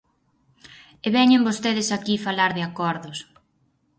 [1.05, 3.17] E veñen vostedes aquí falar de acordos.